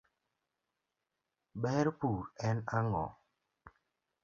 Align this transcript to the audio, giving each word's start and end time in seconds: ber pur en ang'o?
ber 1.61 1.87
pur 1.99 2.21
en 2.47 2.57
ang'o? 2.77 3.05